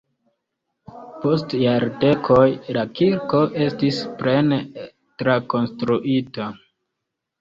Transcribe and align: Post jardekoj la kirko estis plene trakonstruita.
Post 1.25 1.53
jardekoj 1.63 2.47
la 2.77 2.85
kirko 3.01 3.43
estis 3.69 4.01
plene 4.23 4.59
trakonstruita. 5.23 6.49